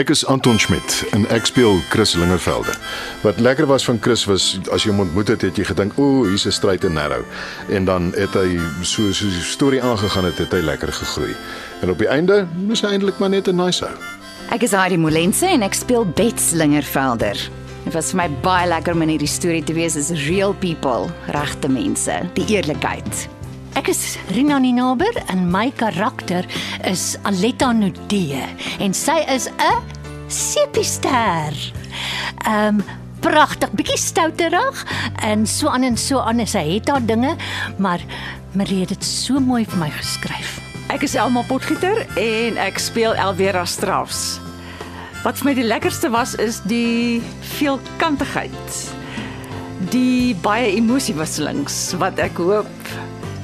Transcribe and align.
Ek 0.00 0.08
is 0.08 0.22
Anton 0.32 0.56
Schmidt 0.56 1.02
en 1.12 1.26
ek 1.28 1.44
speel 1.50 1.74
Chris 1.92 2.14
Lingervelde. 2.16 2.72
Wat 3.20 3.40
lekker 3.40 3.66
was 3.68 3.84
van 3.84 3.98
Chris 4.00 4.22
was 4.24 4.54
as 4.72 4.86
jy 4.86 4.94
hom 4.94 5.02
ontmoet 5.04 5.28
het, 5.28 5.42
het 5.44 5.58
jy 5.60 5.66
gedink, 5.68 5.98
"O, 6.00 6.24
hier's 6.24 6.46
'n 6.46 6.56
stryd 6.56 6.84
en 6.84 6.92
narrow." 6.92 7.24
En 7.68 7.84
dan 7.84 8.12
het 8.16 8.32
hy 8.32 8.56
so 8.82 9.12
so 9.12 9.24
die 9.28 9.42
storie 9.44 9.82
aangegaan 9.82 10.24
het, 10.24 10.38
het 10.38 10.52
hy 10.52 10.60
lekker 10.60 10.92
gegroei. 10.92 11.36
En 11.82 11.90
op 11.90 11.98
die 11.98 12.08
einde 12.08 12.46
is 12.70 12.80
hy 12.80 12.88
eintlik 12.88 13.18
maar 13.18 13.28
net 13.28 13.48
'n 13.48 13.56
nice 13.56 13.84
ou. 13.84 13.94
Ek 14.50 14.62
is 14.62 14.70
Heidi 14.70 14.96
Molense 14.96 15.46
en 15.46 15.62
ek 15.62 15.74
speel 15.74 16.06
Bets 16.06 16.50
Lingervelder. 16.50 17.50
Dit 17.84 17.92
was 17.92 18.10
vir 18.10 18.16
my 18.16 18.30
baie 18.40 18.68
lekker 18.68 18.92
om 18.92 19.02
in 19.02 19.08
hierdie 19.08 19.28
storie 19.28 19.64
te 19.64 19.72
wees 19.72 19.96
as 19.96 20.10
real 20.10 20.54
people, 20.54 21.12
regte 21.26 21.68
mense, 21.68 22.30
die 22.34 22.46
eerlikheid. 22.46 23.39
Ek 23.78 23.90
is 23.92 24.16
Rina 24.34 24.58
Ninaber 24.58 25.14
en 25.30 25.44
my 25.50 25.68
karakter 25.70 26.46
is 26.88 27.14
Aletta 27.28 27.70
Nudee 27.72 28.42
en 28.82 28.94
sy 28.94 29.20
is 29.30 29.46
'n 29.46 29.78
sepiester. 30.26 31.54
Ehm 32.46 32.80
um, 32.80 32.82
pragtig, 33.20 33.70
bietjie 33.76 33.98
stouterig 33.98 34.86
en 35.22 35.46
so 35.46 35.68
aan 35.68 35.82
en 35.82 35.96
so 35.96 36.18
aan 36.18 36.38
en 36.38 36.46
sy 36.46 36.64
het 36.74 36.88
haar 36.88 37.04
dinge, 37.04 37.36
maar 37.76 38.00
Marie 38.52 38.80
het 38.80 38.88
dit 38.88 39.04
so 39.04 39.40
mooi 39.40 39.64
vir 39.64 39.78
my 39.78 39.90
geskryf. 39.90 40.58
Ek 40.88 41.02
is 41.02 41.14
Elma 41.14 41.42
Potgieter 41.46 42.06
en 42.16 42.56
ek 42.56 42.78
speel 42.78 43.14
Elvera 43.14 43.64
Strauss. 43.64 44.40
Wat 45.22 45.38
vir 45.38 45.44
my 45.44 45.54
die 45.54 45.68
lekkerste 45.68 46.10
was 46.10 46.34
is 46.34 46.62
die 46.64 47.22
veelkantigheid. 47.58 48.80
Die 49.92 50.34
baie 50.42 50.72
emosiewisselings 50.74 51.92
wat 52.00 52.18
ek 52.18 52.40
hoop 52.40 52.90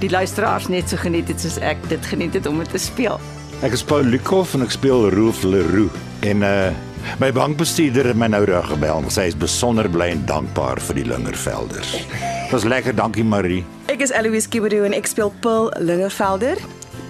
die 0.01 0.11
luisteraars 0.11 0.69
net 0.69 0.91
so 0.91 1.01
geniet 1.01 1.29
het 1.33 1.41
soos 1.41 1.57
ek 1.65 1.81
dit 1.89 2.11
geniet 2.11 2.37
het 2.37 2.47
om 2.47 2.59
dit 2.61 2.71
te 2.71 2.81
speel. 2.81 3.21
Ek 3.65 3.73
is 3.73 3.85
Paul 3.87 4.05
Lukhoff 4.05 4.55
en 4.57 4.67
ek 4.67 4.75
speel 4.75 5.09
Rolf 5.15 5.45
Leroux 5.47 5.93
en 6.27 6.45
uh 6.45 6.75
my 7.23 7.29
bankbestuurder 7.31 8.09
het 8.11 8.19
my 8.19 8.27
nou 8.27 8.43
reg 8.49 8.67
gebel. 8.67 9.05
Sy 9.15 9.29
is 9.31 9.37
besonder 9.39 9.87
bly 9.89 10.09
en 10.11 10.25
dankbaar 10.27 10.81
vir 10.89 10.99
die 10.99 11.05
Lingervelders. 11.07 11.93
Dit 12.03 12.51
was 12.51 12.67
lekker, 12.67 12.97
dankie 12.99 13.23
Marie. 13.25 13.61
Ek 13.93 14.03
is 14.03 14.11
Eloise 14.11 14.51
Kibedo 14.51 14.83
en 14.89 14.97
ek 14.97 15.07
speel 15.07 15.31
Paul 15.45 15.71
Lingervelder, 15.79 16.59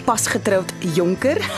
pasgetroud 0.05 0.75
jonker. 0.97 1.41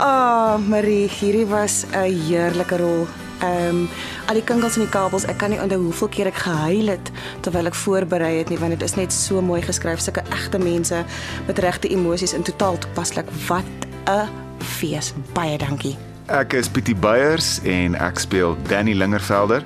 Ah, 0.00 0.54
oh, 0.56 0.62
Marie, 0.64 1.10
hierdie 1.12 1.44
was 1.44 1.84
'n 1.92 2.08
heerlike 2.08 2.72
rol. 2.80 3.04
Ehm 3.40 3.68
um, 3.68 3.88
al 4.28 4.36
die 4.36 4.44
kinkels 4.44 4.76
en 4.76 4.84
die 4.84 4.92
kabels, 4.92 5.24
ek 5.24 5.38
kan 5.40 5.50
nie 5.50 5.60
onthou 5.60 5.80
hoeveel 5.82 6.08
keer 6.08 6.28
ek 6.28 6.42
gehuil 6.44 6.92
het 6.92 7.10
terwyl 7.40 7.70
ek 7.70 7.74
voorberei 7.74 8.34
het 8.38 8.52
nie, 8.52 8.58
want 8.60 8.76
dit 8.76 8.82
is 8.84 8.96
net 8.98 9.12
so 9.12 9.40
mooi 9.40 9.62
geskryf, 9.64 10.02
sulke 10.04 10.22
egte 10.30 10.60
mense 10.60 11.04
met 11.46 11.58
regte 11.58 11.88
emosies 11.88 12.36
in 12.36 12.44
totaal 12.44 12.78
toepaslik. 12.78 13.28
Wat 13.48 13.88
'n 14.06 14.28
fees. 14.58 15.12
Baie 15.32 15.58
dankie. 15.58 15.96
Ek 16.26 16.52
is 16.52 16.68
Pietie 16.68 16.94
Beyers 16.94 17.60
en 17.64 17.94
ek 17.94 18.18
speel 18.18 18.56
Danny 18.68 18.92
Lingervelder. 18.94 19.62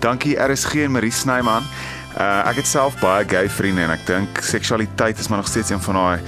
Dankie 0.00 0.36
RSG 0.36 0.74
en 0.74 0.90
Marie 0.90 1.10
Snyman. 1.10 1.62
Uh, 2.16 2.48
ek 2.48 2.56
het 2.56 2.66
self 2.66 2.94
baie 3.00 3.24
gay 3.28 3.48
vriende 3.48 3.82
en 3.82 3.90
ek 3.90 4.06
dink 4.06 4.38
seksualiteit 4.40 5.18
is 5.18 5.28
maar 5.28 5.38
nog 5.38 5.48
steeds 5.48 5.70
een 5.70 5.80
van 5.80 5.94
daai 5.94 6.20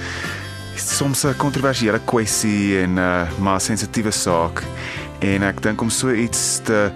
soms 0.75 1.23
'n 1.23 1.35
kontroversiële 1.37 1.99
kwessie 2.05 2.79
en 2.81 2.97
uh 2.97 3.27
maar 3.39 3.61
sensitiewe 3.61 4.11
saak 4.11 4.63
en 5.19 5.43
ek 5.43 5.61
dink 5.61 5.81
om 5.81 5.89
so 5.89 6.13
iets 6.13 6.59
te 6.63 6.89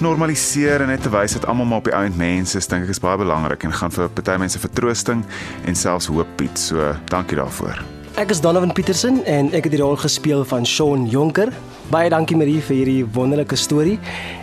normaliseer 0.00 0.80
en 0.80 0.88
net 0.88 1.02
te 1.04 1.12
wys 1.12 1.36
dat 1.36 1.46
almal 1.46 1.68
maar 1.68 1.82
op 1.82 1.88
die 1.90 1.94
ount 1.96 2.16
mense 2.16 2.58
is, 2.58 2.68
dink 2.70 2.86
ek 2.86 2.94
is 2.94 3.02
baie 3.02 3.18
belangrik 3.20 3.64
en 3.64 3.72
gaan 3.72 3.92
vir 3.92 4.08
party 4.16 4.36
mense 4.40 4.60
vertroosting 4.60 5.24
en 5.68 5.76
selfs 5.76 6.08
hoop 6.08 6.28
bied. 6.40 6.56
So 6.58 6.94
dankie 7.12 7.36
daarvoor. 7.36 7.82
Ek 8.20 8.32
is 8.34 8.40
Donovan 8.42 8.72
Petersen 8.72 9.20
en 9.24 9.52
ek 9.54 9.68
het 9.68 9.76
die 9.76 9.82
rol 9.82 9.96
gespeel 10.00 10.42
van 10.48 10.66
Shaun 10.66 11.06
Jonker. 11.08 11.52
Baie 11.92 12.10
dankie 12.10 12.36
Marie 12.36 12.58
vir 12.62 12.76
hierdie 12.76 13.04
wonderlike 13.14 13.56
storie. 13.56 13.98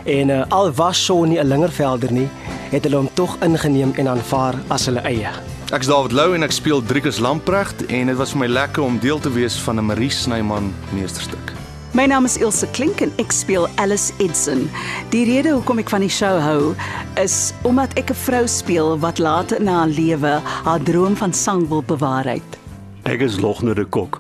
En 0.06 0.31
uh, 0.34 0.44
al 0.56 0.72
was 0.78 1.03
Shaun 1.03 1.29
nie 1.29 1.40
'n 1.40 1.47
lingervelder 1.47 2.12
nie, 2.12 2.29
het 2.72 2.84
hulle 2.84 2.97
hom 2.97 3.09
tog 3.13 3.38
ingeneem 3.41 3.94
en 3.97 4.07
aanvaar 4.07 4.56
as 4.69 4.85
hulle 4.85 5.01
eie. 5.03 5.31
Ek 5.72 5.81
is 5.81 5.88
David 5.88 6.12
Lou 6.12 6.34
en 6.35 6.44
ek 6.44 6.51
speel 6.51 6.81
Driekus 6.81 7.19
Lamprecht 7.19 7.85
en 7.85 8.07
dit 8.07 8.17
was 8.17 8.31
vir 8.31 8.40
my 8.40 8.47
lekker 8.47 8.84
om 8.84 9.00
deel 9.00 9.19
te 9.19 9.29
wees 9.29 9.59
van 9.59 9.79
'n 9.79 9.85
Marie 9.85 10.09
Snyman 10.09 10.73
meesterstuk. 10.94 11.66
My 11.96 12.06
naam 12.06 12.25
is 12.25 12.36
Ilse 12.38 12.68
Klink 12.75 13.00
en 13.02 13.14
ek 13.22 13.31
speel 13.31 13.68
Alice 13.80 14.12
Edson. 14.20 14.66
Die 15.14 15.24
rede 15.30 15.53
hoekom 15.56 15.80
ek 15.80 15.92
van 15.94 16.03
die 16.03 16.12
show 16.12 16.36
hou 16.44 16.74
is 17.22 17.53
omdat 17.64 17.96
ek 17.96 18.12
'n 18.12 18.20
vrou 18.28 18.44
speel 18.48 19.00
wat 19.00 19.20
later 19.20 19.59
in 19.59 19.68
haar 19.68 19.88
lewe 19.88 20.42
haar 20.68 20.84
droom 20.84 21.16
van 21.16 21.34
sang 21.34 21.68
wil 21.68 21.81
bewaarheid. 21.81 22.58
Ek 23.03 23.22
is 23.22 23.40
Logner 23.40 23.76
de 23.76 23.86
Kok. 23.86 24.20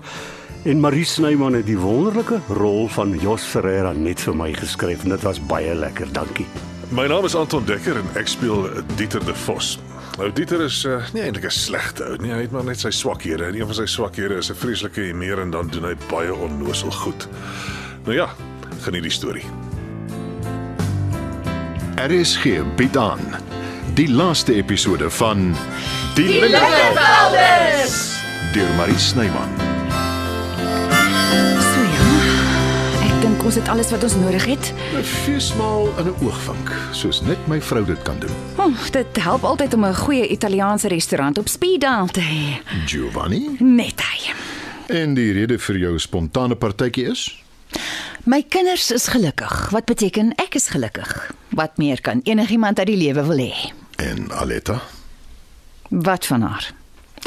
En 0.63 0.79
Marie 0.79 1.05
Snyman 1.05 1.53
het 1.53 1.65
die 1.65 1.77
wonderlike 1.77 2.39
rol 2.47 2.87
van 2.87 3.19
Jos 3.19 3.43
Ferreira 3.43 3.91
net 3.91 4.19
vir 4.19 4.35
my 4.35 4.53
geskryf 4.53 5.03
en 5.03 5.09
dit 5.09 5.21
was 5.21 5.39
baie 5.39 5.75
lekker. 5.75 6.07
Dankie. 6.11 6.47
My 6.89 7.07
naam 7.07 7.25
is 7.25 7.35
Anton 7.35 7.65
Dekker 7.65 7.97
en 7.97 8.07
ek 8.15 8.27
speel 8.27 8.69
Dieter 8.95 9.25
de 9.25 9.35
Vos. 9.35 9.77
Nou 10.17 10.31
Dieter 10.33 10.61
is 10.65 10.79
uh, 10.89 10.97
nie 11.13 11.21
eintlik 11.21 11.45
'n 11.45 11.53
slegte 11.53 12.07
ou 12.09 12.15
nie, 12.17 12.31
hy 12.33 12.41
het 12.47 12.53
maar 12.53 12.65
net 12.65 12.81
sy 12.81 12.89
swakhede 12.89 13.45
en 13.45 13.55
een 13.55 13.69
van 13.69 13.77
sy 13.77 13.85
swakhede 13.85 14.39
is 14.41 14.49
'n 14.49 14.57
vreeslike 14.57 15.01
humeur 15.11 15.41
en 15.41 15.51
dan 15.53 15.69
doen 15.69 15.85
hy 15.85 15.93
baie 16.09 16.33
onnosel 16.33 16.91
goed. 16.91 17.27
Nou 18.05 18.15
ja, 18.17 18.29
geniet 18.81 19.05
die 19.05 19.13
storie. 19.13 19.45
RSG 22.01 22.65
bied 22.75 22.97
aan 22.97 23.21
die 23.93 24.09
laaste 24.09 24.53
episode 24.53 25.09
van 25.09 25.55
Die 26.15 26.41
Lingervelders 26.41 28.17
deur 28.53 28.73
Marie 28.77 28.97
Snyman. 28.97 29.67
Ons 33.47 33.55
het 33.55 33.69
alles 33.71 33.91
wat 33.93 34.03
ons 34.03 34.15
nodig 34.19 34.45
het. 34.45 34.73
'n 34.93 35.03
Feesmaal 35.03 35.87
in 35.99 36.05
'n 36.05 36.15
oogwink, 36.25 36.71
soos 36.91 37.21
net 37.21 37.47
my 37.47 37.61
vrou 37.61 37.85
dit 37.85 38.01
kan 38.01 38.19
doen. 38.19 38.35
Oh, 38.57 38.75
dit 38.91 39.17
help 39.23 39.43
altyd 39.43 39.73
om 39.73 39.85
'n 39.85 39.95
goeie 39.95 40.27
Italiaanse 40.27 40.87
restaurant 40.87 41.37
op 41.37 41.47
speed 41.47 41.79
dial 41.81 42.07
te 42.07 42.19
hê. 42.19 42.67
Giovanni? 42.85 43.55
Net 43.59 44.01
hy. 44.01 44.33
En 44.87 45.13
die 45.13 45.31
rede 45.31 45.59
vir 45.59 45.77
jou 45.77 45.99
spontane 45.99 46.55
partytjie 46.55 47.09
is? 47.09 47.43
My 48.23 48.43
kinders 48.49 48.91
is 48.91 49.07
gelukkig, 49.07 49.69
wat 49.69 49.85
beteken 49.85 50.33
ek 50.35 50.55
is 50.55 50.67
gelukkig. 50.67 51.31
Wat 51.49 51.77
meer 51.77 52.01
kan 52.01 52.19
enigiemand 52.23 52.79
uit 52.79 52.87
die 52.87 52.97
lewe 52.97 53.23
wil 53.25 53.37
hê? 53.37 53.71
En 53.95 54.31
Aletta? 54.31 54.81
Wat 55.89 56.25
van 56.25 56.41
haar? 56.41 56.73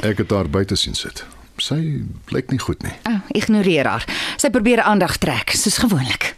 Ek 0.02 0.18
het 0.18 0.30
haar 0.30 0.50
buite 0.50 0.76
sien 0.76 0.94
sit. 0.94 1.24
Sy 1.60 2.02
lyk 2.32 2.50
nie 2.50 2.60
goed 2.60 2.82
nie. 2.82 2.94
Oh, 3.08 3.20
ignoreer 3.36 3.86
haar. 3.86 4.06
Sy 4.40 4.50
probeer 4.50 4.80
aandag 4.82 5.18
trek, 5.20 5.52
soos 5.56 5.80
gewoonlik. 5.82 6.34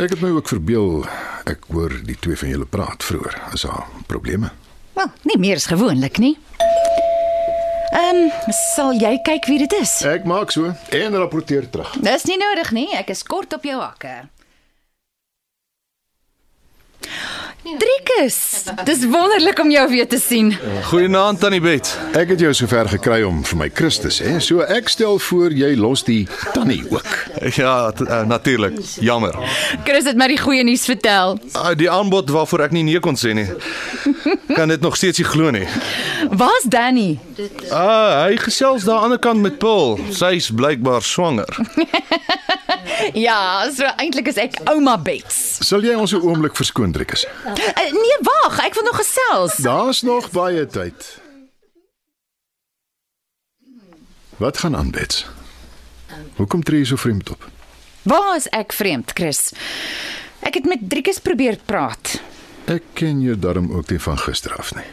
Ek 0.00 0.14
het 0.14 0.20
my 0.22 0.30
ook 0.32 0.48
verbeel 0.48 1.04
ek 1.50 1.66
hoor 1.72 1.92
die 2.04 2.16
twee 2.20 2.36
van 2.40 2.52
julle 2.52 2.68
praat 2.68 3.04
vroeër. 3.04 3.36
Is 3.56 3.66
daar 3.66 3.84
probleme? 4.08 4.52
Wel, 4.96 5.10
nie 5.28 5.38
meer 5.40 5.60
as 5.60 5.68
gewoonlik 5.68 6.20
nie. 6.22 6.36
Ehm, 7.90 8.16
um, 8.16 8.52
sal 8.74 8.94
jy 8.94 9.16
kyk 9.26 9.48
wie 9.50 9.58
dit 9.64 9.72
is? 9.80 9.96
Ek 10.06 10.24
maak 10.28 10.52
so 10.54 10.70
en 10.94 11.16
rapporteer 11.18 11.66
terug. 11.70 11.90
Dis 12.04 12.24
nie 12.30 12.38
nodig 12.38 12.70
nie, 12.76 12.86
ek 12.96 13.10
is 13.10 13.24
kort 13.26 13.52
op 13.56 13.66
jou 13.66 13.80
hakke. 13.80 14.28
Driekus, 17.78 18.64
dis 18.84 19.04
wonderlik 19.06 19.58
om 19.58 19.70
jou 19.70 19.88
weer 19.90 20.08
te 20.08 20.18
sien. 20.18 20.50
Goeienaand 20.88 21.40
Tannie 21.40 21.60
Bet. 21.60 21.90
Ek 22.18 22.32
het 22.32 22.40
jou 22.42 22.50
sover 22.56 22.88
gekry 22.90 23.20
om 23.26 23.44
vir 23.46 23.58
my 23.60 23.68
Christus, 23.74 24.18
hè. 24.24 24.38
So 24.42 24.64
ek 24.64 24.90
stel 24.90 25.20
voor 25.22 25.54
jy 25.54 25.74
los 25.78 26.02
die 26.06 26.24
tannie 26.54 26.82
ook. 26.90 27.06
Ja, 27.54 27.92
uh, 27.92 28.22
natuurlik. 28.26 28.80
Jammer. 29.00 29.36
Chris 29.84 30.08
het 30.08 30.18
my 30.18 30.26
die 30.32 30.40
goeie 30.40 30.64
nuus 30.66 30.84
vertel. 30.88 31.38
Uh, 31.54 31.70
die 31.78 31.90
aanbod 31.90 32.32
waarvoor 32.34 32.66
ek 32.66 32.74
nie 32.74 32.84
nee 32.88 33.00
kon 33.04 33.18
sê 33.20 33.36
nie. 33.36 33.46
Kan 34.58 34.72
dit 34.72 34.80
nog 34.82 34.98
steeds 34.98 35.22
nie 35.22 35.28
glo 35.28 35.54
nie. 35.54 35.66
Waar's 36.30 36.66
Danny? 36.68 37.18
Ah, 37.70 38.26
hy 38.26 38.40
gesels 38.40 38.88
daar 38.88 39.04
aan 39.04 39.14
die 39.14 39.20
ander 39.20 39.24
kant 39.30 39.44
met 39.46 39.58
Paul. 39.62 39.98
Sy's 40.10 40.50
blykbaar 40.50 41.06
swanger. 41.06 41.50
ja, 43.28 43.70
so 43.72 43.88
eintlik 43.96 44.28
is 44.30 44.38
ek 44.40 44.58
ouma 44.70 44.96
Bets. 45.00 45.60
Sal 45.66 45.84
jy 45.84 45.94
ons 45.98 46.12
'n 46.14 46.22
oomblik 46.24 46.56
verskoon, 46.56 46.92
Driekus? 46.92 47.26
Uh, 47.46 47.54
nee, 47.94 48.18
wag, 48.26 48.58
ek 48.64 48.74
wil 48.74 48.86
nog 48.88 49.00
gesels. 49.00 49.56
Daar's 49.64 50.02
nog 50.02 50.30
baie 50.30 50.66
tyd. 50.66 51.20
Wat 54.40 54.58
gaan 54.58 54.76
aan, 54.76 54.90
Bets? 54.90 55.26
Hoekom 56.36 56.62
tree 56.62 56.80
jy 56.80 56.86
so 56.92 56.96
vreemd 56.96 57.30
op? 57.30 57.44
Waar 58.02 58.36
is 58.36 58.48
ek 58.56 58.72
vreemd, 58.72 59.12
Chris? 59.14 59.52
Ek 60.40 60.54
het 60.56 60.64
met 60.64 60.88
Driekus 60.88 61.20
probeer 61.20 61.58
praat. 61.64 62.20
Ek 62.64 62.82
ken 62.94 63.20
jou 63.20 63.36
darm 63.36 63.68
ook 63.72 63.90
nie 63.90 64.00
van 64.00 64.18
gister 64.18 64.56
af 64.56 64.72
nie. 64.74 64.88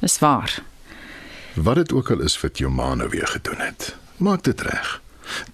Dis 0.00 0.18
waar. 0.18 0.62
Wat 1.54 1.74
dit 1.74 1.92
ook 1.92 2.10
al 2.10 2.20
is 2.20 2.38
wat 2.40 2.58
jou 2.58 2.70
ma 2.70 2.94
nou 2.94 3.08
weer 3.08 3.26
gedoen 3.26 3.58
het, 3.58 3.94
maak 4.18 4.42
dit 4.44 4.60
reg 4.60 5.00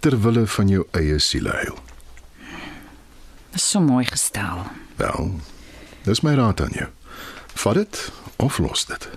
ter 0.01 0.17
wille 0.21 0.47
van 0.47 0.69
jou 0.69 0.87
eie 0.97 1.19
sieleheil. 1.19 1.79
Dis 3.51 3.71
so 3.71 3.81
mooi 3.81 4.05
gestel. 4.07 4.67
Wel, 4.97 5.33
dis 6.07 6.23
my 6.23 6.35
raad 6.39 6.61
aan 6.61 6.75
jou. 6.77 6.89
Vat 7.55 7.75
dit 7.75 8.13
of 8.37 8.59
los 8.59 8.87
dit. 8.87 9.09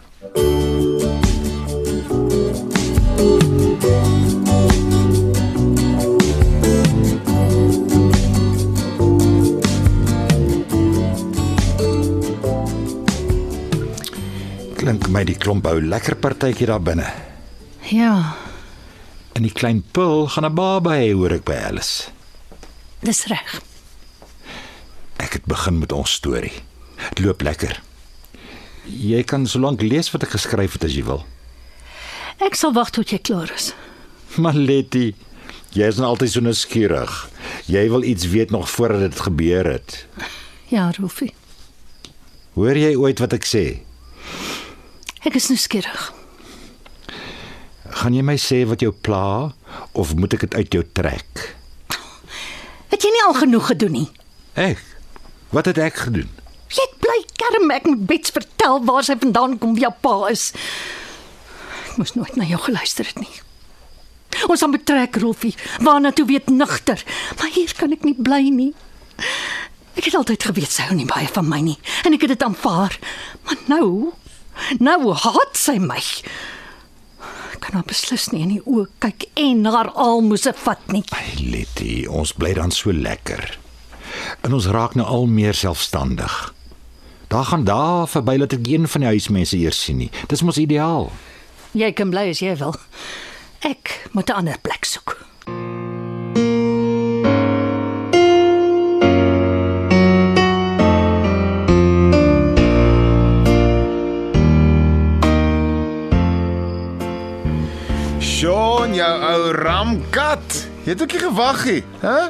Klink 14.76 15.08
my 15.08 15.24
die 15.24 15.38
klomp 15.40 15.70
hou 15.70 15.78
lekker 15.80 16.18
partytjie 16.20 16.68
daar 16.68 16.82
binne. 16.84 17.08
Ja, 17.88 18.34
En 19.34 19.42
die 19.42 19.52
klein 19.54 19.82
pul 19.92 20.28
gaan 20.28 20.46
'n 20.46 20.54
baba 20.56 20.92
hê 21.00 21.14
hoor 21.14 21.32
ek 21.32 21.44
by 21.44 21.54
Alice. 21.70 22.10
dis 23.04 23.26
reg. 23.26 23.62
Ek 25.18 25.34
het 25.34 25.46
begin 25.46 25.80
met 25.80 25.92
ons 25.92 26.12
storie. 26.12 26.54
Dit 27.10 27.26
loop 27.26 27.42
lekker. 27.42 27.82
Jy 28.86 29.24
kan 29.24 29.48
solank 29.48 29.82
lees 29.82 30.12
wat 30.12 30.24
ek 30.24 30.30
geskryf 30.30 30.74
het 30.74 30.84
as 30.84 30.94
jy 30.96 31.04
wil. 31.04 31.26
Ek 32.40 32.56
sal 32.56 32.74
wag 32.74 32.90
tot 32.90 33.10
jy 33.10 33.18
klaar 33.20 33.52
is. 33.56 33.74
Maar 34.38 34.54
Letty, 34.54 35.14
jy 35.72 35.88
is 35.88 35.96
nou 35.98 36.08
altyd 36.08 36.32
so 36.32 36.40
nuuskierig. 36.40 37.30
Jy 37.66 37.90
wil 37.90 38.04
iets 38.04 38.26
weet 38.26 38.52
nog 38.52 38.70
voordat 38.70 39.00
dit 39.12 39.20
gebeur 39.20 39.66
het. 39.66 40.06
Ja, 40.68 40.92
Rolfie. 41.00 41.34
Hoor 42.54 42.76
jy 42.78 42.96
ooit 42.96 43.20
wat 43.20 43.34
ek 43.34 43.46
sê? 43.46 43.82
Ek 45.26 45.36
is 45.36 45.48
nuuskierig. 45.50 46.14
Gaan 48.04 48.18
jy 48.18 48.24
my 48.28 48.34
sê 48.36 48.58
wat 48.68 48.82
jou 48.84 48.92
pla 48.92 49.54
of 49.96 50.10
moet 50.20 50.34
ek 50.36 50.42
dit 50.44 50.56
uit 50.60 50.76
jou 50.76 50.82
trek? 50.92 51.44
Het 52.92 53.06
jy 53.06 53.12
nie 53.16 53.22
al 53.24 53.36
genoeg 53.38 53.70
gedoen 53.70 53.94
nie? 53.96 54.08
Ek. 54.60 54.82
Wat 55.56 55.70
het 55.70 55.78
ek 55.80 56.02
gedoen? 56.10 56.28
Jy 56.68 56.84
bly 57.00 57.16
kerm 57.40 57.72
ek 57.72 57.86
moet 57.88 58.02
Bets 58.10 58.34
vertel 58.36 58.82
waar 58.84 59.08
sy 59.08 59.16
vandaan 59.22 59.56
kom, 59.62 59.78
wie 59.78 59.86
jou 59.86 59.94
pa 60.04 60.18
is. 60.34 60.50
Ek 61.86 62.02
moes 62.02 62.12
nooit 62.18 62.36
na 62.36 62.48
jou 62.50 62.60
geluister 62.66 63.08
het 63.08 63.22
nie. 63.24 63.32
Ons 64.52 64.66
aan 64.68 64.76
betrek 64.76 65.22
Rolfie, 65.24 65.54
waarna 65.80 66.12
toe 66.12 66.26
weet 66.28 66.52
nigter, 66.52 67.00
maar 67.40 67.54
hier 67.56 67.72
kan 67.78 67.96
ek 67.96 68.04
nie 68.04 68.18
bly 68.20 68.42
nie. 68.52 68.74
Ek 69.96 70.10
het 70.10 70.18
altyd 70.20 70.50
geweet 70.50 70.76
sy 70.76 70.90
hou 70.90 70.98
nie 71.00 71.08
baie 71.08 71.32
van 71.32 71.48
my 71.48 71.62
nie 71.64 71.78
en 72.04 72.18
ek 72.20 72.28
het 72.28 72.36
dit 72.36 72.44
aanvaar. 72.50 73.00
Maar 73.48 73.64
nou, 73.72 73.88
nou 74.84 75.00
haat 75.24 75.56
sy 75.56 75.78
my. 75.80 76.04
Kan 77.64 77.78
haar 77.80 77.88
beslis 77.88 78.26
nie 78.34 78.42
in 78.44 78.50
die 78.58 78.64
oë 78.68 78.90
kyk 79.04 79.30
en 79.40 79.64
haar 79.72 79.94
almoses 79.96 80.60
vat 80.66 80.82
nie. 80.92 81.04
Ai 81.16 81.48
Letty, 81.48 82.04
ons 82.12 82.34
bly 82.36 82.52
dan 82.58 82.74
so 82.76 82.92
lekker. 82.92 83.46
En 84.44 84.54
ons 84.58 84.68
raak 84.68 84.98
nou 85.00 85.06
al 85.08 85.30
meer 85.32 85.56
selfstandig. 85.56 86.34
Daar 87.32 87.48
gaan 87.50 87.64
daar 87.64 88.08
verby 88.12 88.36
dat 88.44 88.54
ek 88.54 88.68
een 88.68 88.88
van 88.88 89.06
die 89.06 89.14
huismense 89.16 89.58
eers 89.58 89.80
sien 89.80 90.04
nie. 90.04 90.12
Dis 90.28 90.44
mos 90.44 90.60
ideaal. 90.60 91.08
Jy 91.74 91.94
kan 91.96 92.12
bly 92.12 92.28
as 92.34 92.44
jy 92.44 92.52
wil. 92.60 92.76
Ek 93.64 94.10
moet 94.12 94.30
'n 94.30 94.44
ander 94.44 94.60
plek 94.60 94.86
soek. 94.86 95.16
Sean, 108.44 108.92
jou 108.92 109.12
ou 109.24 109.52
ramkat. 109.56 110.56
Jy 110.84 110.92
het 110.92 111.02
ook 111.02 111.14
nie 111.16 111.20
gewag 111.22 111.62
nie, 111.64 111.84
hè? 112.02 112.26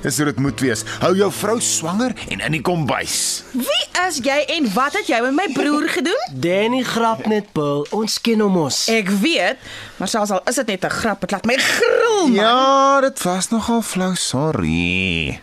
Dis 0.00 0.16
hoe 0.16 0.24
dit 0.30 0.38
moet 0.40 0.62
wees. 0.64 0.80
Hou 1.02 1.10
jou 1.12 1.26
vrou 1.42 1.58
swanger 1.60 2.14
en 2.32 2.40
in 2.46 2.54
die 2.56 2.62
kombuis. 2.64 3.42
Wie 3.52 3.84
is 4.06 4.22
jy 4.24 4.38
en 4.54 4.70
wat 4.72 4.96
het 4.96 5.10
jy 5.12 5.18
met 5.26 5.34
my 5.36 5.44
broer 5.52 5.84
gedoen? 5.92 6.22
Danny 6.40 6.80
grap 6.88 7.26
net, 7.28 7.50
Paul. 7.52 7.84
Ons 7.92 8.16
ken 8.24 8.40
hom 8.40 8.56
mos. 8.56 8.78
Ek 8.88 9.12
weet, 9.20 9.60
maar 10.00 10.08
selfs 10.08 10.32
al 10.32 10.40
is 10.48 10.56
dit 10.62 10.72
net 10.72 10.88
'n 10.88 10.94
grap, 11.02 11.20
dit 11.20 11.36
laat 11.36 11.44
my 11.44 11.58
gril. 11.60 12.32
Man. 12.32 12.32
Ja, 12.32 13.00
dit 13.04 13.22
was 13.22 13.50
nogal 13.52 13.82
flou, 13.82 14.14
sorry. 14.16 15.42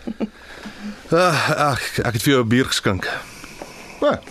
Ag, 1.13 1.55
ag, 1.55 1.99
ek 2.01 2.13
het 2.17 2.23
vir 2.25 2.33
jou 2.33 2.41
'n 2.41 2.49
bier 2.49 2.65
geskink. 2.65 3.05
Wat? 4.01 4.25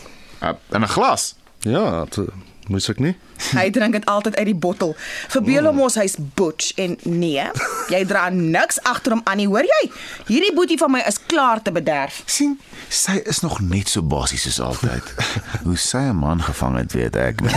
In 0.75 0.82
'n 0.82 0.90
glas. 0.90 1.35
Ja, 1.61 2.05
dit 2.11 2.26
moes 2.69 2.88
ek 2.88 3.00
nie. 3.02 3.14
Hy 3.58 3.69
drink 3.75 3.96
dit 3.96 4.06
altyd 4.11 4.37
uit 4.37 4.46
die 4.46 4.58
bottel. 4.66 4.94
Verbeel 5.32 5.66
hom 5.69 5.81
ons 5.87 5.99
hy's 6.00 6.16
butch 6.38 6.72
en 6.81 6.96
nee, 7.05 7.46
jy 7.93 8.02
dra 8.08 8.28
niks 8.34 8.81
agter 8.82 9.16
hom 9.16 9.25
aan 9.25 9.40
nie, 9.43 9.49
hoor 9.50 9.66
jy? 9.69 9.82
Hierdie 10.31 10.55
boetie 10.56 10.78
van 10.81 10.94
my 10.94 11.02
is 11.08 11.20
klaar 11.26 11.62
te 11.62 11.72
bederf. 11.75 12.22
sien, 12.26 12.58
sy 12.88 13.20
is 13.25 13.40
nog 13.40 13.61
net 13.61 13.88
so 13.88 14.02
basies 14.02 14.46
soos 14.46 14.61
altyd. 14.61 15.12
Hoe 15.66 15.76
sy 15.76 16.05
'n 16.11 16.16
man 16.16 16.43
gevang 16.43 16.78
het, 16.78 16.93
weet 16.93 17.16
ek. 17.16 17.43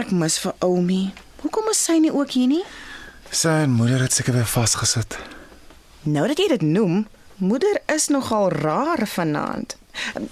Ek 0.00 0.10
mis 0.10 0.38
vir 0.38 0.52
Oumi. 0.60 1.12
Hoekom 1.40 1.70
is 1.70 1.84
sy 1.84 1.98
nie 2.02 2.12
ook 2.12 2.30
hier 2.30 2.48
nie? 2.48 2.64
sy 3.30 3.48
en 3.48 3.70
moeder 3.70 4.00
het 4.00 4.12
seker 4.12 4.32
weer 4.32 4.46
vasgesit. 4.46 5.18
Nou 6.02 6.26
dat 6.26 6.38
jy 6.38 6.48
dit 6.48 6.62
noem, 6.62 7.06
moeder 7.36 7.80
is 7.92 8.08
nogal 8.08 8.50
rar 8.50 9.06
vanaand. 9.06 9.76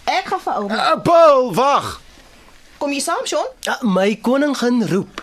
Ek 0.04 0.28
gaan 0.31 0.40
vir 0.40 0.54
Oumi. 0.60 0.78
Uh, 0.78 0.96
Paul, 1.02 1.54
wag. 1.54 2.00
Kom 2.79 2.93
jy 2.93 3.00
saam, 3.00 3.25
Sean? 3.29 3.47
Ja, 3.67 3.79
my 3.82 4.15
koningin 4.23 4.82
roep. 4.91 5.23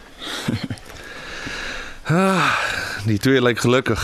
Die 3.09 3.17
twee 3.21 3.41
lyk 3.41 3.59
gelukkig. 3.63 4.01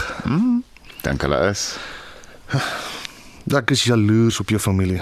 Dink 1.03 1.21
hulle 1.25 1.39
is. 1.49 1.63
Ek 3.53 3.73
is 3.75 3.83
jaloers 3.87 4.39
op 4.43 4.49
jou 4.53 4.59
familie. 4.61 5.01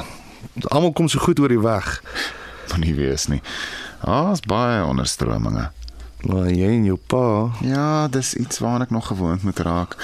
Almal 0.72 0.94
kom 0.98 1.08
so 1.12 1.20
goed 1.24 1.40
oor 1.40 1.52
die 1.52 1.62
weg. 1.62 2.00
Moenie 2.72 2.96
wees 2.98 3.28
nie. 3.32 3.42
Daar's 4.02 4.42
baie 4.46 4.84
onderstrominge. 4.86 5.70
Maar 6.26 6.50
jy 6.50 6.72
en 6.80 6.88
jou 6.90 6.98
pa, 6.98 7.52
Ja, 7.66 8.08
dis 8.10 8.34
iets 8.40 8.60
waaraan 8.64 8.88
ek 8.88 8.94
nog 8.96 9.08
gewoond 9.12 9.44
moet 9.46 9.60
raak. 9.66 9.96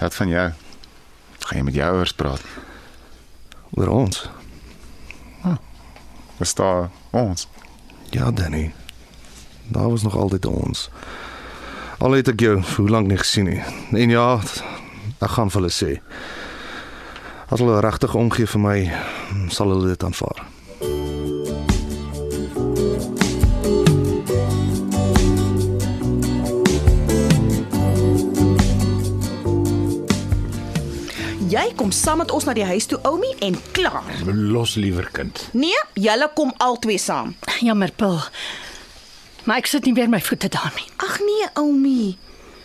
Wat 0.00 0.14
van 0.16 0.28
jou? 0.32 0.48
Gaan 1.44 1.58
jy 1.58 1.64
met 1.64 1.76
jou 1.76 1.90
ouers 1.94 2.12
praat? 2.16 2.44
oor 3.70 3.88
ons. 3.88 4.24
Is 6.40 6.54
daar 6.54 6.90
ons? 7.10 7.48
Ja, 8.10 8.30
Danny. 8.30 8.72
Daar 9.68 9.90
was 9.90 10.02
nog 10.02 10.16
altyd 10.16 10.46
ons. 10.46 10.90
Al 11.98 12.16
het 12.16 12.28
ek 12.32 12.40
jou 12.40 12.54
vir 12.62 12.76
hoe 12.80 12.88
lank 12.90 13.06
nie 13.06 13.18
gesien 13.20 13.44
nie. 13.44 13.60
En 13.92 14.10
ja, 14.10 14.40
ek 15.20 15.34
gaan 15.36 15.52
vir 15.52 15.60
hulle 15.60 15.72
sê. 15.74 15.90
As 17.52 17.60
hulle 17.60 17.76
regtig 17.84 18.16
omgee 18.16 18.48
vir 18.48 18.64
my, 18.64 18.78
sal 19.52 19.74
hulle 19.74 19.92
dit 19.92 20.08
aanvaar. 20.08 20.49
Kom 31.80 31.92
saam 31.96 32.20
met 32.20 32.32
ons 32.36 32.44
na 32.44 32.52
die 32.52 32.66
huis 32.68 32.84
toe, 32.90 32.98
Oumi, 33.08 33.30
en 33.46 33.54
klaar. 33.72 34.04
Los 34.28 34.74
liewer 34.76 35.06
kind. 35.16 35.46
Nee, 35.56 35.78
julle 35.96 36.28
kom 36.36 36.52
albei 36.60 36.98
saam. 37.00 37.32
Jammer, 37.64 37.92
Paul. 37.96 38.20
Maar 39.48 39.62
ek 39.62 39.70
sit 39.70 39.88
nie 39.88 39.94
weer 39.96 40.10
my 40.12 40.20
voete 40.20 40.50
daar 40.52 40.74
nie. 40.76 40.84
Ag 41.00 41.16
nee, 41.24 41.48
Oumi. 41.62 42.18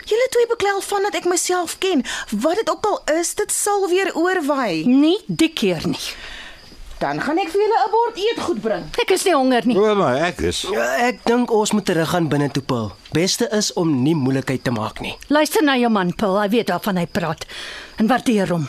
Julle 0.06 0.28
twee 0.36 0.50
beklei 0.52 0.74
al 0.76 0.84
van 0.84 1.08
dat 1.08 1.16
ek 1.22 1.30
myself 1.32 1.78
ken. 1.80 2.04
Wat 2.44 2.60
dit 2.60 2.70
ook 2.70 2.92
al 2.92 3.00
is, 3.16 3.32
dit 3.40 3.56
sal 3.56 3.88
weer 3.90 4.12
oorwaai. 4.20 4.84
Nie 4.84 5.16
die 5.32 5.50
keer 5.56 5.88
nie. 5.88 6.04
Dan 7.00 7.24
gaan 7.24 7.40
ek 7.40 7.50
vir 7.56 7.64
julle 7.64 7.80
'n 7.88 7.92
bord 7.96 8.20
eetgoed 8.28 8.62
bring. 8.62 8.86
Ek 9.00 9.12
is 9.16 9.24
nie 9.24 9.34
honger 9.36 9.64
nie. 9.66 9.78
O, 9.80 9.96
maar 9.96 10.16
ek 10.28 10.44
is. 10.44 10.62
Ja, 10.72 11.08
ek 11.08 11.24
dink 11.24 11.52
ons 11.52 11.72
moet 11.72 11.86
teruggaan 11.86 12.28
binne 12.28 12.52
toe, 12.52 12.64
Paul. 12.64 12.92
Beste 13.12 13.48
is 13.52 13.74
om 13.74 14.04
nie 14.04 14.16
moeilikheid 14.16 14.64
te 14.64 14.72
maak 14.72 15.00
nie. 15.00 15.16
Luister 15.28 15.64
na 15.64 15.78
jou 15.78 15.90
man, 15.90 16.16
Paul. 16.16 16.42
Hy 16.42 16.50
weet 16.50 16.70
waarvan 16.70 16.98
hy 16.98 17.06
praat. 17.08 17.46
En 17.98 18.08
waardeer 18.08 18.52
hom. 18.52 18.68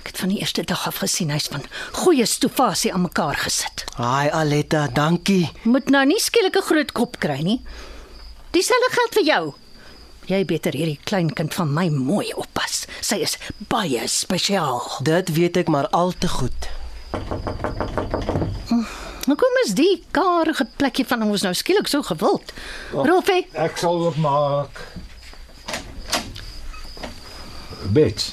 Ek 0.00 0.06
het 0.12 0.18
van 0.22 0.28
die 0.32 0.38
eerste 0.40 0.62
dag 0.64 0.86
af 0.88 0.96
gesien 1.04 1.30
hy's 1.30 1.48
van 1.52 1.62
goeie 1.92 2.26
stofasie 2.26 2.92
aan 2.94 3.02
mekaar 3.04 3.36
gesit. 3.36 3.84
Haai 4.00 4.30
Aletta, 4.30 4.86
dankie. 4.88 5.50
Moet 5.68 5.90
nou 5.92 6.04
nie 6.06 6.20
skielik 6.20 6.56
'n 6.56 6.62
groot 6.62 6.92
kop 6.92 7.18
kry 7.20 7.40
nie. 7.42 7.60
Dieselfde 8.50 8.88
geld 8.90 9.14
vir 9.14 9.24
jou. 9.24 9.54
Jy 10.26 10.44
beter 10.44 10.72
hierdie 10.72 10.98
klein 11.04 11.32
kind 11.34 11.54
van 11.54 11.72
my 11.74 11.88
mooi 11.88 12.32
oppas. 12.34 12.86
Sy 13.00 13.16
is 13.16 13.38
baie 13.68 14.08
spesiaal. 14.08 14.82
Dit 15.02 15.28
weet 15.34 15.56
ek 15.56 15.68
maar 15.68 15.88
al 15.88 16.12
te 16.18 16.28
goed. 16.28 16.68
Hoekom 19.26 19.54
is 19.66 19.74
die 19.74 20.04
karige 20.10 20.66
plekkie 20.76 21.04
van 21.06 21.22
ons 21.22 21.42
nou 21.42 21.54
skielik 21.54 21.88
so 21.88 22.02
gewild? 22.02 22.52
Rolfie, 22.92 23.46
Ek 23.52 23.76
sal 23.76 23.94
oopmaak. 24.06 24.80
Bets. 27.92 28.32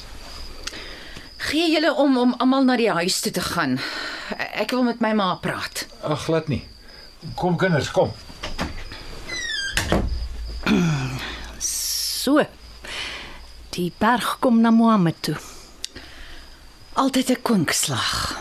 Gee 1.38 1.70
julle 1.70 1.94
om 1.94 2.16
om 2.18 2.34
almal 2.42 2.64
na 2.66 2.76
die 2.76 2.90
huis 2.90 3.20
toe 3.22 3.32
te 3.32 3.40
gaan. 3.40 3.78
Ek 4.58 4.72
wil 4.74 4.82
met 4.82 5.00
my 5.00 5.12
ma 5.14 5.34
praat. 5.42 5.86
Ag 6.02 6.24
glad 6.26 6.48
nie. 6.50 6.64
Kom 7.38 7.56
kinders, 7.58 7.90
kom. 7.94 8.10
so. 11.62 12.42
Die 13.74 13.92
berg 13.98 14.38
kom 14.42 14.60
na 14.60 14.70
Mohammed 14.74 15.22
toe. 15.22 15.36
Altyd 16.98 17.30
'n 17.30 17.42
kwinkslag. 17.42 18.38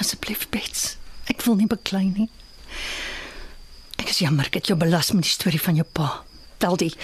Asseblief 0.00 0.48
Bets, 0.48 0.96
ek 1.26 1.42
wil 1.42 1.56
nie 1.56 1.66
beklei 1.66 2.08
nie. 2.08 2.30
Ek 3.98 4.08
is 4.08 4.18
jammer 4.18 4.46
ek 4.46 4.54
het 4.54 4.66
jou 4.66 4.78
belas 4.78 5.12
met 5.12 5.22
die 5.22 5.30
storie 5.30 5.60
van 5.60 5.74
jou 5.74 5.86
pa. 5.92 6.24
Wel 6.58 6.76
die 6.76 6.94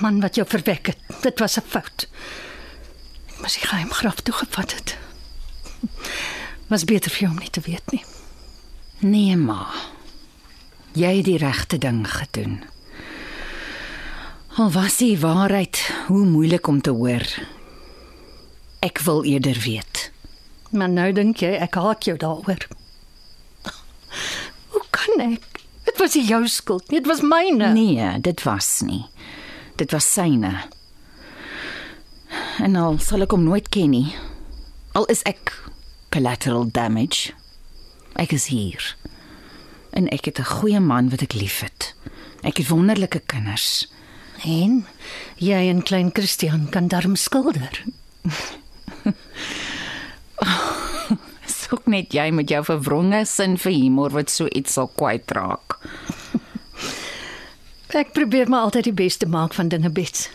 man 0.00 0.20
wat 0.20 0.34
jou 0.34 0.46
verwek 0.46 0.86
het. 0.86 0.98
Dit 1.22 1.38
was 1.38 1.56
'n 1.58 1.66
fout. 1.66 2.06
Moes 3.40 3.56
die 3.56 3.66
geheim 3.66 3.90
graf 3.90 4.20
toe 4.20 4.34
gevat 4.34 4.74
het. 4.74 4.96
Was 6.68 6.84
beter 6.84 7.10
vir 7.10 7.26
jou 7.26 7.30
om 7.32 7.40
nie 7.40 7.50
te 7.50 7.62
weet 7.64 7.94
nie. 7.94 8.04
Nee, 9.00 9.36
ma. 9.36 9.64
Jy 10.92 11.14
het 11.20 11.24
die 11.26 11.38
regte 11.40 11.78
ding 11.80 12.02
gedoen. 12.10 12.60
Al 14.60 14.70
was 14.74 14.98
die 15.00 15.16
waarheid 15.18 15.80
hoe 16.08 16.24
moeilik 16.26 16.66
om 16.66 16.80
te 16.80 16.90
hoor. 16.90 17.24
Ek 18.84 19.00
wil 19.06 19.24
eerder 19.24 19.58
weet. 19.64 20.10
Maar 20.70 20.90
nou 20.90 21.08
dink 21.12 21.40
jy 21.42 21.54
ek 21.62 21.78
haat 21.80 22.04
jou 22.06 22.16
daaroor. 22.20 22.66
Hoe 24.74 24.84
kan 24.90 25.24
ek? 25.32 25.46
Dit 25.86 25.98
was 25.98 26.14
nie 26.18 26.26
jou 26.28 26.42
skuld 26.48 26.90
nie, 26.90 27.00
dit 27.00 27.08
was 27.08 27.22
myne. 27.24 27.72
Nee, 27.74 28.10
dit 28.20 28.42
was 28.44 28.80
nie. 28.86 29.04
Dit 29.80 29.94
was 29.96 30.06
syne. 30.12 30.52
En 32.60 32.76
al 32.76 32.98
sal 33.00 33.24
ek 33.24 33.32
hom 33.32 33.46
nooit 33.48 33.68
ken 33.72 33.94
nie. 33.94 34.12
Al 34.92 35.06
is 35.12 35.22
ek 35.28 35.54
collateral 36.12 36.66
damage. 36.68 37.32
Ek 38.20 38.34
is 38.36 38.50
hier. 38.52 38.96
En 39.96 40.08
ek 40.12 40.24
het 40.28 40.38
'n 40.38 40.52
goeie 40.60 40.80
man 40.80 41.08
wat 41.10 41.22
ek 41.22 41.32
liefhet. 41.32 41.94
Ek 42.42 42.56
het 42.56 42.68
wonderlike 42.68 43.22
kinders. 43.26 43.88
En 44.44 44.86
jy 45.36 45.68
en 45.68 45.82
klein 45.82 46.10
Christian 46.12 46.68
kan 46.68 46.88
darm 46.88 47.16
skilder. 47.16 47.84
Soek 51.60 51.86
net 51.86 52.12
jy 52.12 52.30
met 52.30 52.48
jou 52.48 52.64
verwronge 52.64 53.24
sin 53.26 53.56
vir 53.58 53.72
humor 53.72 54.10
wat 54.10 54.30
so 54.30 54.46
iets 54.46 54.72
sal 54.72 54.88
kwytraak. 54.94 55.78
Ek 57.90 58.12
probeer 58.12 58.48
maar 58.48 58.60
altyd 58.60 58.84
die 58.84 58.92
beste 58.92 59.26
maak 59.26 59.54
van 59.54 59.68
dinge 59.68 59.90
bets. 59.90 60.28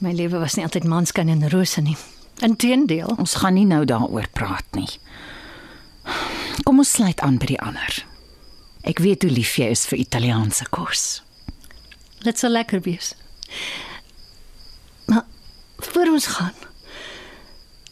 My 0.00 0.12
lewe 0.16 0.38
was 0.40 0.54
nie 0.56 0.64
altyd 0.64 0.84
manskan 0.88 1.28
en 1.28 1.44
rose 1.52 1.80
nie. 1.84 1.96
Inteendeel, 2.40 3.14
Ons 3.20 3.34
gaan 3.42 3.54
nie 3.54 3.66
nou 3.68 3.82
daaroor 3.84 4.28
praat 4.32 4.64
nie. 4.72 4.88
Kom 6.64 6.78
ons 6.80 6.92
sluit 6.96 7.20
aan 7.20 7.36
by 7.40 7.50
die 7.52 7.60
ander. 7.60 7.98
Ek 8.88 9.02
weet 9.04 9.26
hoe 9.26 9.32
lief 9.32 9.58
jy 9.60 9.68
is 9.74 9.84
vir 9.90 10.00
Italiaanse 10.00 10.64
kos. 10.72 11.22
dit 12.24 12.38
sal 12.38 12.50
lekker 12.52 12.80
wees. 12.84 13.14
Maar 15.08 15.24
voor 15.78 16.10
ons 16.12 16.26
gaan, 16.26 16.56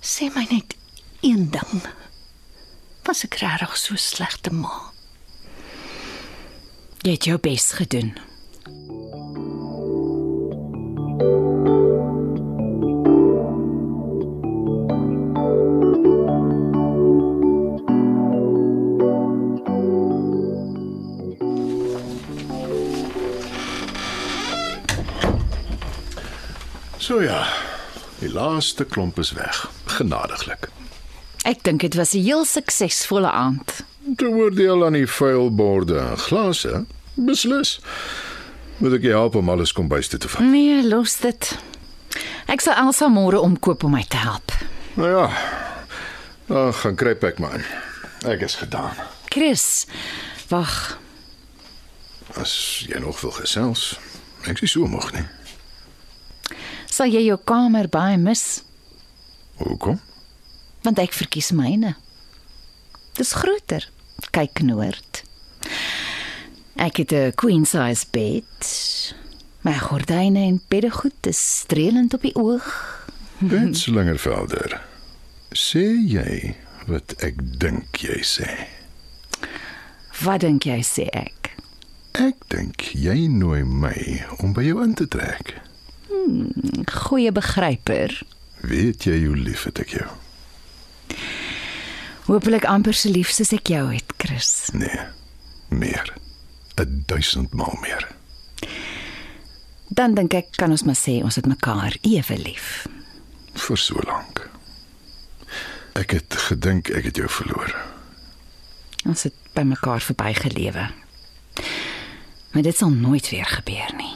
sê 0.05 0.29
my 0.35 0.47
net 0.51 0.75
een 1.25 1.51
ding. 1.51 1.85
Was 3.09 3.25
ek 3.25 3.39
regtig 3.41 3.77
so 3.81 3.97
slegte 3.97 4.53
ma? 4.53 4.93
Jy 7.05 7.15
het 7.17 7.25
jou 7.25 7.39
bes 7.41 7.71
gedoen. 7.73 8.13
Laaste 28.59 28.85
klomp 28.85 29.19
is 29.19 29.33
weg. 29.33 29.71
Genadiglik. 29.85 30.69
Ek 31.47 31.63
dink 31.63 31.81
dit 31.81 31.95
was 31.95 32.15
'n 32.15 32.23
heel 32.23 32.45
suksesvolle 32.45 33.31
aand. 33.31 33.85
Te 34.17 34.27
oordeel 34.27 34.85
aan 34.85 34.93
die 34.93 35.07
vuil 35.07 35.55
borde 35.55 35.99
en 35.99 36.19
glase, 36.19 36.85
beslis. 37.15 37.81
Moet 38.77 38.93
ek 38.93 39.03
help 39.03 39.35
om 39.35 39.49
alles 39.49 39.73
kombuis 39.73 40.09
toe 40.09 40.19
te 40.19 40.29
vat? 40.29 40.41
Nee, 40.41 40.89
los 40.89 41.17
dit. 41.21 41.59
Ek 42.47 42.61
sal 42.61 42.75
Elsa 42.75 43.09
môre 43.09 43.41
omkoop 43.41 43.85
om 43.85 43.91
my 43.91 44.05
te 44.09 44.17
help. 44.17 44.53
Nou 44.95 45.11
ja. 45.11 45.31
Dan 46.47 46.75
gaan 46.75 46.95
kruip 46.95 47.23
ek 47.25 47.39
maar. 47.39 47.63
Ek 48.27 48.41
is 48.41 48.55
gedaan. 48.55 48.95
Chris, 49.29 49.87
wag. 50.49 50.99
As 52.35 52.85
jy 52.89 52.99
nog 52.99 53.21
wil 53.21 53.31
gesels, 53.31 53.99
ek 54.43 54.61
is 54.63 54.71
so 54.71 54.87
moeg 54.87 55.13
nie. 55.13 55.38
Sal 56.91 57.13
jy 57.13 57.25
jou 57.27 57.39
kamer 57.45 57.89
baie 57.93 58.17
mis? 58.19 58.63
Hoekom? 59.61 60.01
Want 60.87 60.99
ek 61.03 61.13
verkies 61.17 61.51
myne. 61.53 61.95
Dis 63.19 63.33
groter. 63.37 63.85
Kyk 64.35 64.63
noord. 64.67 65.23
Ek 66.79 66.97
het 67.03 67.13
'n 67.13 67.33
queen 67.35 67.65
size 67.67 68.07
bed. 68.11 69.15
My 69.63 69.75
gordyne 69.75 70.39
en 70.47 70.61
beddegoed 70.69 71.27
is 71.27 71.59
strelend 71.61 72.15
op 72.15 72.23
die 72.23 72.35
oog. 72.35 72.67
Dit 73.39 73.77
Slingervelder. 73.77 74.81
Sê 75.53 75.85
jy 76.07 76.55
wat 76.87 77.15
ek 77.23 77.59
dink 77.59 77.97
jy 77.97 78.21
sê? 78.23 78.49
Wat 80.25 80.41
dink 80.41 80.65
jy 80.65 80.81
sê 80.83 81.09
ek? 81.13 81.55
Ek 82.13 82.35
dink 82.49 82.81
jy 82.95 83.29
nooi 83.29 83.63
my 83.65 84.25
om 84.39 84.53
by 84.53 84.63
jou 84.63 84.83
in 84.83 84.95
te 84.95 85.07
trek. 85.07 85.55
Goeie 86.93 87.33
begryper. 87.33 88.23
Weet 88.61 89.05
jy 89.05 89.25
hoe 89.27 89.37
lief 89.37 89.65
het 89.69 89.79
ek 89.79 89.95
jou? 89.99 90.09
Hoopelik 92.29 92.67
amper 92.69 92.95
so 92.95 93.09
lief 93.09 93.31
soos 93.33 93.53
ek 93.57 93.71
jou 93.73 93.87
het, 93.93 94.13
Chris. 94.21 94.69
Nee. 94.73 95.07
Meer. 95.69 96.13
'n 96.79 97.03
Duisend 97.07 97.53
maal 97.53 97.79
meer. 97.81 98.09
Dan 99.89 100.15
dink 100.15 100.35
ek 100.35 100.53
kan 100.57 100.71
ons 100.71 100.85
maar 100.85 100.99
sê 100.99 101.23
ons 101.25 101.35
het 101.35 101.47
mekaar 101.47 101.97
ewe 102.03 102.37
lief. 102.39 102.87
Vir 103.55 103.77
so 103.77 104.01
lank. 104.07 104.45
Ek 105.99 106.11
het 106.15 106.35
gedink 106.49 106.91
ek 106.95 107.05
het 107.11 107.17
jou 107.17 107.29
verloor. 107.29 107.75
Ons 109.09 109.23
het 109.23 109.35
by 109.55 109.65
mekaar 109.67 110.01
verbygelewe. 110.01 110.91
Maar 112.53 112.63
dit 112.63 112.77
sal 112.77 112.91
nooit 112.91 113.31
weer 113.31 113.47
gebeur 113.47 113.95
nie. 113.97 114.08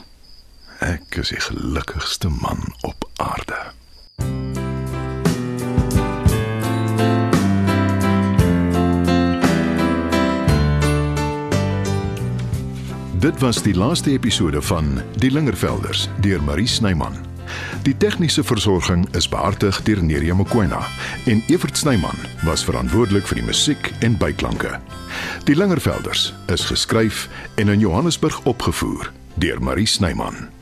Ek 0.83 1.15
is 1.15 1.29
die 1.31 1.39
gelukkigste 1.39 2.27
man 2.41 2.59
op 2.81 3.05
aarde. 3.15 3.59
Dit 13.19 13.39
was 13.39 13.61
die 13.63 13.75
laaste 13.75 14.11
episode 14.11 14.61
van 14.61 14.99
Die 15.15 15.31
Lingervelders 15.31 16.09
deur 16.19 16.43
Marie 16.43 16.67
Snyman. 16.67 17.15
Die 17.87 17.97
tegniese 17.97 18.43
versorging 18.43 19.07
is 19.15 19.29
behartig 19.29 19.79
deur 19.87 20.03
Neriya 20.03 20.35
Mkwena 20.35 20.81
en 21.31 21.43
Evert 21.47 21.77
Snyman 21.77 22.27
was 22.43 22.65
verantwoordelik 22.67 23.29
vir 23.29 23.39
die 23.39 23.47
musiek 23.47 23.93
en 24.03 24.17
byklanke. 24.19 24.75
Die 25.47 25.55
Lingervelders 25.55 26.33
is 26.51 26.67
geskryf 26.67 27.29
en 27.55 27.71
in 27.71 27.79
Johannesburg 27.79 28.43
opgevoer 28.43 29.13
deur 29.39 29.63
Marie 29.63 29.87
Snyman. 29.87 30.52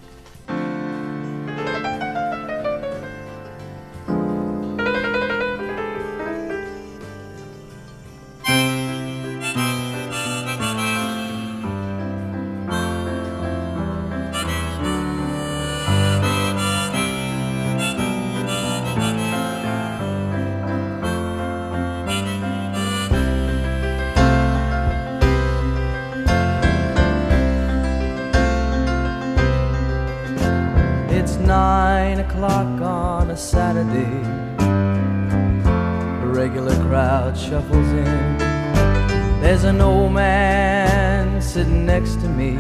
Sitting 41.61 41.85
next 41.85 42.15
to 42.15 42.27
me, 42.27 42.53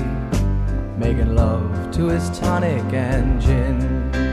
making 0.95 1.33
love 1.33 1.91
to 1.91 2.05
his 2.09 2.29
tonic 2.37 2.83
and 2.93 3.41
gin. 3.41 4.30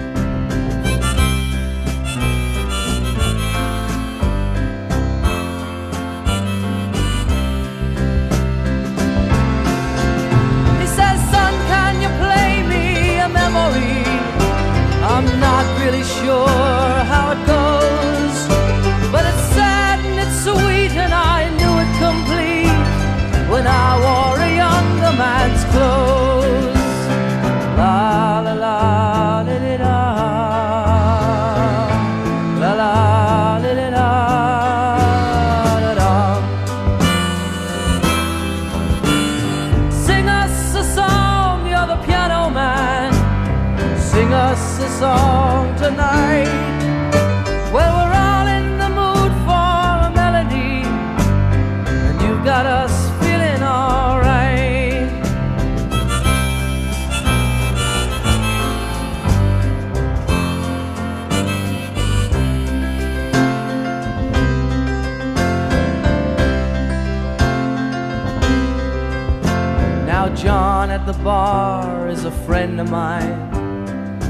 The 71.09 71.25
bar 71.25 72.07
is 72.11 72.27
a 72.27 72.31
friend 72.31 72.79
of 72.79 72.91
mine. 72.91 73.33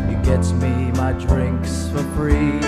He 0.08 0.14
gets 0.22 0.52
me 0.52 0.92
my 0.92 1.12
drinks 1.12 1.88
for 1.88 2.04
free. 2.14 2.60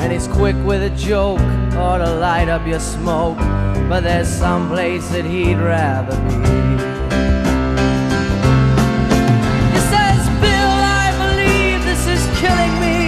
And 0.00 0.10
he's 0.10 0.26
quick 0.26 0.56
with 0.64 0.82
a 0.82 0.96
joke 0.96 1.40
or 1.76 1.98
to 1.98 2.10
light 2.18 2.48
up 2.48 2.66
your 2.66 2.80
smoke. 2.80 3.36
But 3.90 4.00
there's 4.00 4.28
some 4.28 4.70
place 4.70 5.06
that 5.10 5.26
he'd 5.26 5.58
rather 5.58 6.16
be. 6.30 6.40
He 9.74 9.80
says, 9.92 10.20
Bill, 10.40 10.72
I 11.04 11.08
believe 11.20 11.84
this 11.84 12.06
is 12.06 12.22
killing 12.40 12.74
me. 12.80 12.98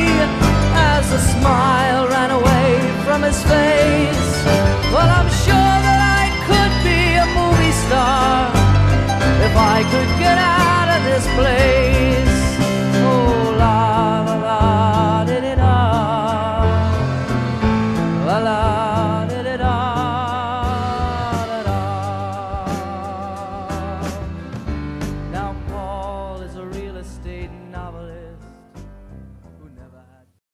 As 0.93 1.11
a 1.13 1.21
smile 1.41 2.09
ran 2.09 2.31
away 2.31 3.05
from 3.07 3.23
his 3.23 3.43
face. 3.45 3.62
play. 11.43 11.82